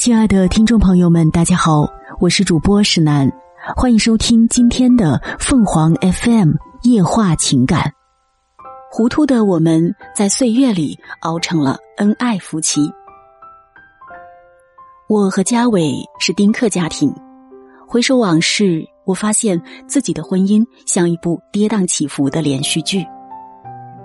[0.00, 1.86] 亲爱的听众朋友们，大家好，
[2.20, 3.30] 我是主播石楠，
[3.76, 6.52] 欢迎收听今天的凤凰 FM
[6.84, 7.92] 夜话情感。
[8.90, 12.80] 糊涂的我们在岁月里熬成了恩爱夫妻。
[15.06, 17.14] 我和嘉伟是丁克家庭，
[17.86, 23.04] 回首往事，我发现自己的婚姻像一部跌宕起伏的连续剧。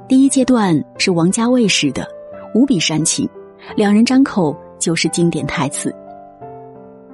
[0.09, 2.05] 第一阶段是王家卫式的，
[2.53, 3.29] 无比煽情，
[3.77, 5.93] 两人张口就是经典台词。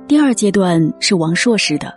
[0.07, 1.93] 第二阶段是王朔式的，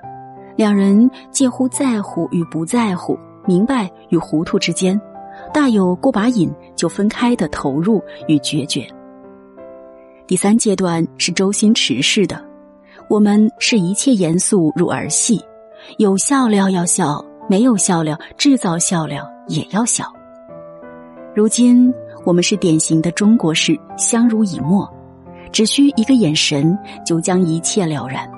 [0.56, 5.00] 两人介乎在乎与不在乎、明白与糊涂之间。
[5.52, 8.86] 大有过把瘾就分开的投入与决绝。
[10.26, 12.42] 第三阶段是周星驰式的，
[13.10, 15.40] 我们是一切严肃如儿戏，
[15.98, 20.04] 有笑料要笑，没有笑料制造笑料也要笑。
[21.34, 21.92] 如今
[22.24, 24.88] 我们是典型的中国式相濡以沫，
[25.54, 26.76] 只需一个眼神
[27.06, 28.30] 就将一切了然。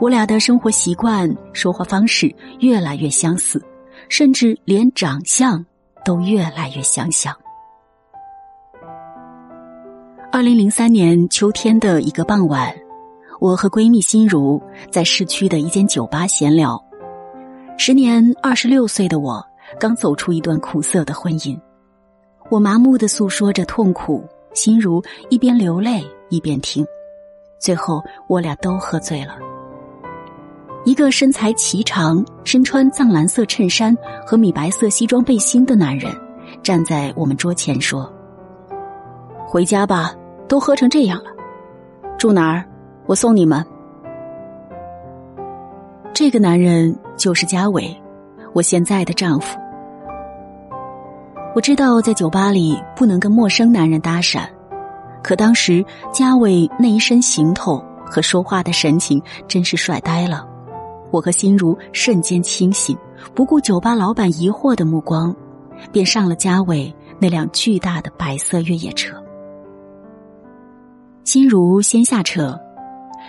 [0.00, 3.62] 我俩的生活习惯、说话方式越来越相似，
[4.08, 5.62] 甚至连长相。
[6.06, 7.34] 都越来越相像。
[10.30, 12.70] 二零零三年秋天的一个傍晚，
[13.40, 16.78] 我和闺蜜心如在市区的一间酒吧闲聊。
[17.78, 19.42] 时年二十六岁的我，
[19.80, 21.58] 刚走出一段苦涩的婚姻，
[22.50, 24.22] 我麻木的诉说着痛苦，
[24.52, 26.86] 心如一边流泪一边听，
[27.58, 29.36] 最后我俩都喝醉了。
[30.84, 36.14] 一个身材颀长、身穿藏蓝色衬衫和米白色西装背心的男人，
[36.62, 38.12] 站在我们桌前说
[39.48, 40.12] ：“回家吧，
[40.46, 41.30] 都喝成这样了。
[42.18, 42.64] 住哪儿？
[43.06, 43.64] 我送你们。”
[46.12, 47.96] 这个男人就是嘉伟，
[48.52, 49.58] 我现在的丈夫。
[51.54, 54.46] 我知道在酒吧里不能跟陌生男人搭讪，
[55.24, 60.46] 可当时嘉伟那一身行头和说话的神情，真是帅呆了。
[61.10, 62.94] 我和心如瞬间清醒，
[63.34, 65.34] 不顾酒吧老板疑惑的目光，
[65.90, 69.16] 便上了嘉伟那辆巨大的白色越野车。
[71.24, 72.60] 心如先下车，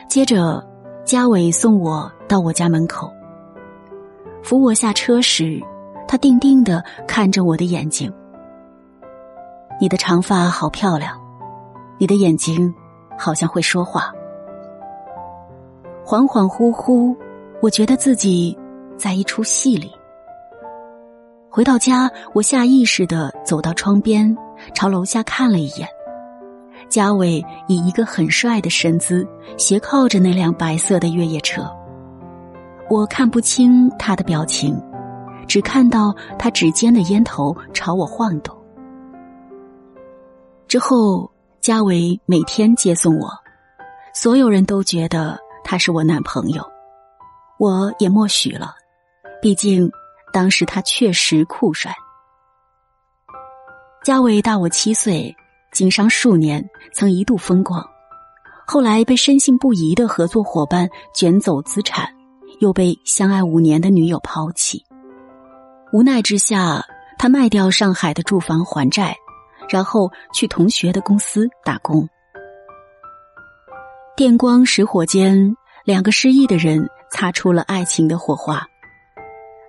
[0.09, 0.61] 接着
[1.05, 3.09] 嘉伟送我到我家门口。
[4.43, 5.61] 扶我下车时，
[6.09, 8.11] 他定定的看着我的眼睛
[9.79, 11.17] ：“你的长发好漂亮，
[11.97, 12.73] 你的眼睛
[13.17, 14.13] 好像会说话。”
[16.05, 17.15] 恍恍惚惚。
[17.61, 18.55] 我觉得自己
[18.95, 19.89] 在一出戏里。
[21.49, 24.37] 回到家，我下意识的走到窗边，
[24.73, 25.87] 朝楼下看了一眼。
[26.89, 29.25] 嘉伟以一个很帅的身姿
[29.57, 31.63] 斜靠着那辆白色的越野车。
[32.87, 34.79] 我看不清他的表情，
[35.47, 38.55] 只看到他指尖的烟头朝我晃动。
[40.67, 41.31] 之后，
[41.65, 43.27] 嘉伟每天接送我，
[44.13, 46.63] 所有人都觉得他是我男朋友。
[47.57, 48.75] 我也默许了，
[49.41, 49.89] 毕竟
[50.31, 51.91] 当时他确实酷帅。
[54.03, 55.35] 嘉伟大我七岁，
[55.71, 57.83] 经商数年，曾一度风光，
[58.67, 62.07] 后来被深信不疑的合作伙伴卷走资产，
[62.59, 64.85] 又被相爱五年的女友抛弃。
[65.91, 66.85] 无奈之下，
[67.17, 69.17] 他卖掉上海的住房还债，
[69.69, 72.07] 然后去同学的公司打工。
[74.15, 76.89] 电光石火间，两个失意的人。
[77.11, 78.61] 擦出了爱情的火花。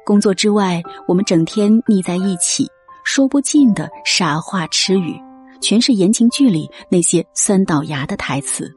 [0.04, 2.68] 工作之外，我们整天腻在一起，
[3.04, 5.14] 说不尽的傻话痴语，
[5.60, 8.68] 全是言情剧里那些酸倒牙的台词。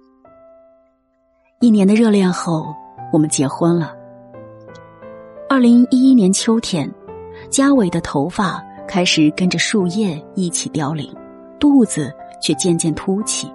[1.62, 2.75] 一年的热恋后，
[3.12, 3.96] 我们结婚了。
[5.50, 6.94] 二零一一年秋天，
[7.50, 11.16] 嘉伟的头发开始跟着树叶一起凋零，
[11.59, 12.11] 肚子
[12.41, 13.47] 却渐渐凸起。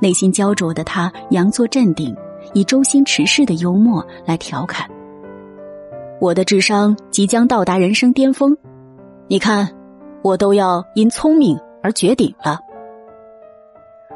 [0.00, 2.12] 内心焦灼的他，佯作镇定。
[2.54, 4.88] 以周星驰式的幽默来调侃，
[6.20, 8.56] 我的智商即将到达人生巅峰，
[9.28, 9.68] 你看，
[10.22, 12.58] 我都要因聪明而绝顶了。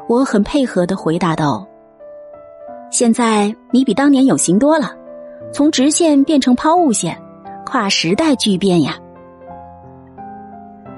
[0.09, 1.65] 我很配合的回答道
[2.91, 4.91] ：“现在你比当年有型多了，
[5.53, 7.15] 从直线变成抛物线，
[7.63, 8.97] 跨时代巨变呀！”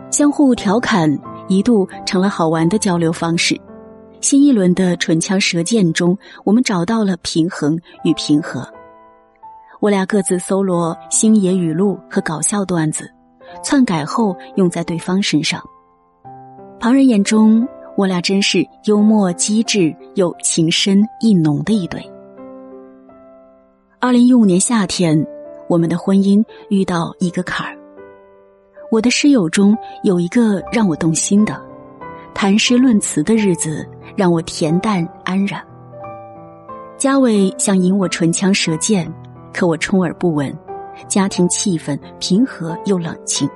[0.10, 1.18] 相互调侃
[1.48, 3.60] 一度成了好玩的交流方式。
[4.20, 8.68] 新一轮的唇枪舌剑中，我们找到了平衡与平和。
[9.80, 13.08] 我俩各自搜罗星爷语录和搞笑段子，
[13.64, 15.62] 篡改后用在对方身上。
[16.80, 22.04] 旁人眼中，我俩真是幽默机智又情深意浓的一对。
[24.00, 25.24] 二零一五年夏天，
[25.70, 27.77] 我们的婚姻遇到一个坎儿。
[28.90, 31.62] 我的室友中有一个让我动心的，
[32.34, 33.88] 谈诗论词的日子。
[34.16, 35.62] 让我恬淡安然。
[36.98, 39.08] 嘉伟想引我唇枪舌剑，
[39.54, 40.52] 可我充耳不闻。
[41.08, 43.48] 家庭气氛平和又冷清。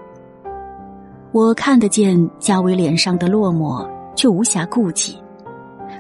[1.32, 3.84] 我看得见嘉伟脸上的落寞，
[4.16, 5.18] 却无暇顾及。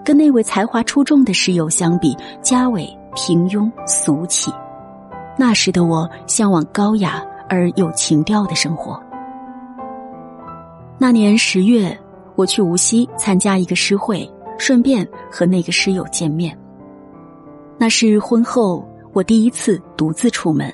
[0.06, 4.54] 跟那位才华出众的室友相比，嘉伟平庸俗气。
[5.36, 9.01] 那时的我向往高雅而有情调的生活。
[11.01, 12.00] 那年十月，
[12.36, 16.56] 我去无锡参加一个诗会，顺便和那个室友见面。
[17.75, 20.71] 那是婚后我第一次独自出门。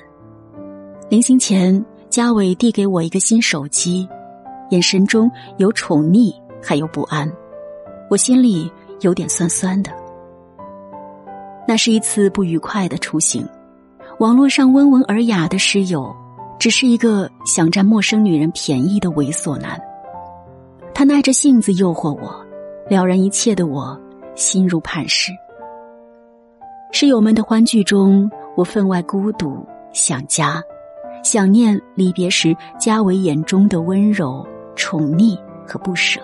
[1.08, 4.06] 临行前，嘉伟递给我一个新手机，
[4.68, 6.30] 眼神中有宠溺，
[6.62, 7.26] 还有不安，
[8.10, 8.70] 我心里
[9.00, 9.90] 有点酸酸的。
[11.66, 13.48] 那是一次不愉快的出行。
[14.18, 16.14] 网络上温文尔雅的室友，
[16.58, 19.80] 只是一个想占陌生女人便宜的猥琐男。
[20.98, 22.44] 他耐着性子诱惑我，
[22.90, 23.96] 了然一切的我，
[24.34, 25.30] 心如磐石。
[26.90, 30.60] 室友们的欢聚中，我分外孤独，想家。
[31.22, 36.20] 想念离别时嘉伟眼中的温柔、宠溺和不舍。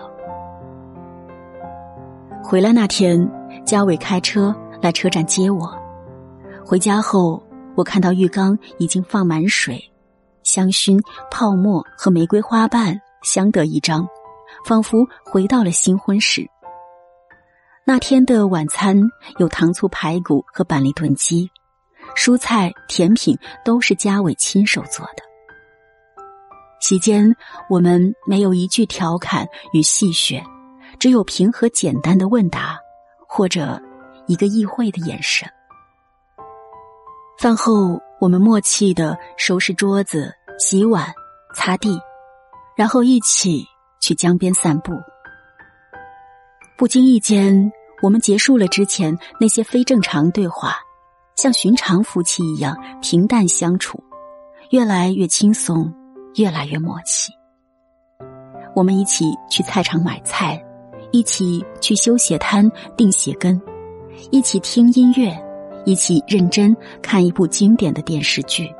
[2.43, 3.25] 回来那天，
[3.63, 5.73] 嘉伟开车来车站接我。
[6.65, 7.41] 回家后，
[7.75, 9.81] 我看到浴缸已经放满水，
[10.43, 11.01] 香薰、
[11.31, 14.05] 泡沫和玫瑰花瓣相得益彰，
[14.65, 16.49] 仿佛回到了新婚时。
[17.85, 18.99] 那天的晚餐
[19.37, 21.49] 有糖醋排骨和板栗炖鸡。
[22.15, 25.23] 蔬菜、甜品都是嘉伟亲手做的。
[26.79, 27.35] 席间，
[27.69, 30.41] 我们没有一句调侃与戏谑，
[30.99, 32.79] 只有平和简单的问答，
[33.27, 33.81] 或者
[34.27, 35.49] 一个意会的眼神。
[37.37, 41.13] 饭后，我们默契的收拾桌子、洗碗、
[41.53, 41.99] 擦地，
[42.77, 43.65] 然后一起
[44.05, 44.93] 去江边散步。
[46.77, 47.71] 不经意间，
[48.03, 50.75] 我们结束了之前那些非正常对话。
[51.35, 54.01] 像寻常夫妻一样平淡相处，
[54.69, 55.91] 越来越轻松，
[56.35, 57.33] 越来越默契。
[58.75, 60.63] 我们一起去菜场买菜，
[61.11, 63.59] 一起去修鞋摊钉鞋跟，
[64.29, 65.35] 一起听音乐，
[65.83, 68.71] 一起认真看一部经典的电视剧。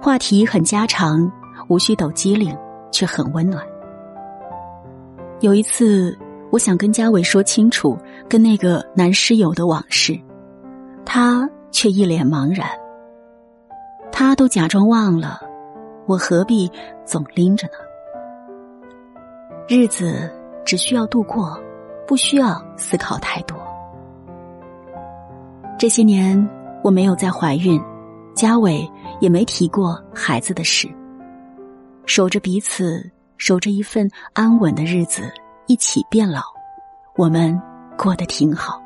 [0.00, 1.30] 话题很家常，
[1.68, 2.56] 无需抖机灵，
[2.92, 3.66] 却很温暖。
[5.40, 6.18] 有一次，
[6.50, 7.96] 我想跟嘉伟说清楚
[8.28, 10.18] 跟那个男室友的往事。
[11.04, 12.68] 他却一脸茫然，
[14.10, 15.40] 他都假装忘了，
[16.06, 16.70] 我何必
[17.04, 17.74] 总拎着呢？
[19.68, 20.28] 日子
[20.64, 21.58] 只需要度过，
[22.06, 23.56] 不需要思考太多。
[25.78, 26.36] 这些年
[26.82, 27.80] 我没有再怀孕，
[28.34, 28.86] 嘉伟
[29.20, 30.88] 也没提过孩子的事，
[32.06, 33.08] 守着彼此，
[33.38, 35.32] 守着一份安稳的日子，
[35.66, 36.42] 一起变老，
[37.16, 37.58] 我们
[37.96, 38.82] 过得挺好。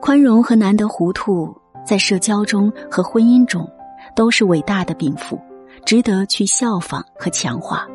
[0.00, 1.52] 宽容和难得糊涂，
[1.84, 3.68] 在社交中和婚姻中，
[4.14, 5.40] 都是伟大的禀赋，
[5.86, 7.86] 值得去效仿和强化。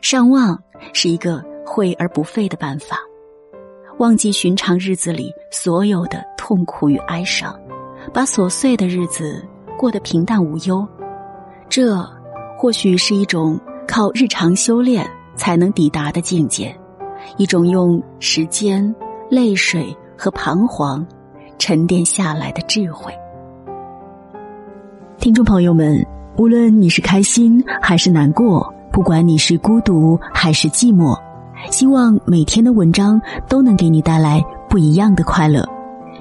[0.00, 0.56] 上忘
[0.92, 2.98] 是一个惠而不费的办法，
[3.98, 7.58] 忘记寻常日子里所有的痛苦与哀伤，
[8.14, 9.44] 把琐碎的日子
[9.76, 10.86] 过得平淡无忧。
[11.68, 12.08] 这
[12.56, 16.74] 或许是一种靠日常修炼才能抵达的境界，
[17.36, 18.94] 一种用时间、
[19.30, 19.96] 泪水。
[20.18, 21.06] 和彷徨
[21.58, 23.12] 沉淀下来的智慧。
[25.18, 26.02] 听众朋友们，
[26.38, 31.14] 无论你是开心还是难过，不管你是孤独还是寂寞，
[31.70, 35.62] 希望每天的文章都能给你带来不一样的快乐。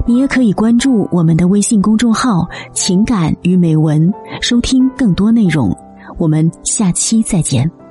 [0.06, 4.13] 你也可以关注我们的微信公众号“情感与美文”，
[4.44, 5.74] 收听更多内容。
[6.18, 7.85] 我们下期再见。